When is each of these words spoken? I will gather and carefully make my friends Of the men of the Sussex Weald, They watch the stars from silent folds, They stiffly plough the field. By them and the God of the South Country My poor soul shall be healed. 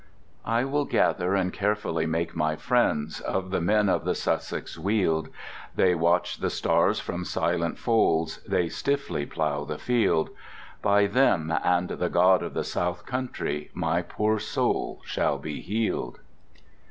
I 0.47 0.63
will 0.65 0.85
gather 0.85 1.35
and 1.35 1.53
carefully 1.53 2.07
make 2.07 2.35
my 2.35 2.55
friends 2.55 3.19
Of 3.21 3.51
the 3.51 3.61
men 3.61 3.87
of 3.87 4.03
the 4.03 4.15
Sussex 4.15 4.75
Weald, 4.75 5.29
They 5.75 5.93
watch 5.93 6.37
the 6.39 6.49
stars 6.49 6.99
from 6.99 7.23
silent 7.23 7.77
folds, 7.77 8.37
They 8.37 8.67
stiffly 8.67 9.27
plough 9.27 9.63
the 9.63 9.77
field. 9.77 10.31
By 10.81 11.05
them 11.05 11.53
and 11.63 11.87
the 11.87 12.09
God 12.09 12.41
of 12.41 12.55
the 12.55 12.63
South 12.63 13.05
Country 13.05 13.69
My 13.75 14.01
poor 14.01 14.39
soul 14.39 15.01
shall 15.05 15.37
be 15.37 15.61
healed. 15.61 16.19